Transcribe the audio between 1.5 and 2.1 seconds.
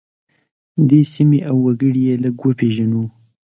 وګړي